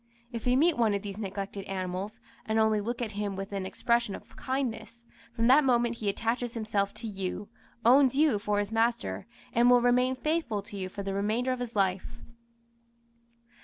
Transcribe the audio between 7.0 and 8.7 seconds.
you, owns you for